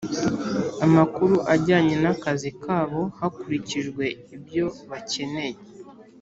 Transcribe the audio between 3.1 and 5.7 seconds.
hakurikijwe ibyo bakeneye